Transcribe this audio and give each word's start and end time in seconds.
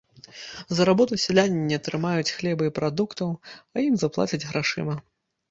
За 0.77 0.85
работу 0.89 1.19
сяляне 1.23 1.59
не 1.71 1.77
атрымаюць 1.81 2.33
хлеба 2.39 2.63
і 2.71 2.73
прадуктаў, 2.79 3.29
а 3.77 3.85
ім 3.91 3.95
заплацяць 4.07 4.43
грашыма. 4.49 4.99